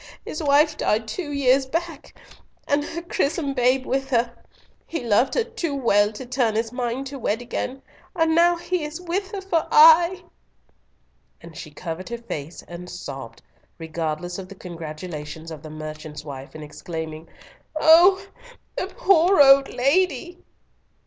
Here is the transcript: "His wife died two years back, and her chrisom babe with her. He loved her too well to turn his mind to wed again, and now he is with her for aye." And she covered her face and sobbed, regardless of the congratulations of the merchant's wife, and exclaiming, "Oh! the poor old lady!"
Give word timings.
"His 0.25 0.41
wife 0.41 0.77
died 0.77 1.07
two 1.07 1.31
years 1.31 1.67
back, 1.67 2.15
and 2.67 2.83
her 2.83 3.03
chrisom 3.03 3.53
babe 3.53 3.85
with 3.85 4.09
her. 4.09 4.33
He 4.87 5.03
loved 5.03 5.35
her 5.35 5.43
too 5.43 5.75
well 5.75 6.11
to 6.13 6.25
turn 6.25 6.55
his 6.55 6.71
mind 6.71 7.05
to 7.05 7.19
wed 7.19 7.39
again, 7.39 7.83
and 8.15 8.33
now 8.33 8.55
he 8.55 8.83
is 8.83 8.99
with 8.99 9.29
her 9.31 9.41
for 9.41 9.67
aye." 9.71 10.23
And 11.39 11.55
she 11.55 11.69
covered 11.69 12.09
her 12.09 12.17
face 12.17 12.63
and 12.67 12.89
sobbed, 12.89 13.43
regardless 13.77 14.39
of 14.39 14.47
the 14.49 14.55
congratulations 14.55 15.51
of 15.51 15.61
the 15.61 15.69
merchant's 15.69 16.25
wife, 16.25 16.55
and 16.55 16.63
exclaiming, 16.63 17.29
"Oh! 17.75 18.25
the 18.75 18.87
poor 18.87 19.39
old 19.39 19.69
lady!" 19.71 20.43